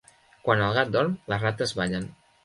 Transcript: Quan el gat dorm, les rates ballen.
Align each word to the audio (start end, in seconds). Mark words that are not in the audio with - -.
Quan 0.45 0.61
el 0.67 0.71
gat 0.77 0.89
dorm, 0.95 1.11
les 1.33 1.43
rates 1.43 1.75
ballen. 1.81 2.09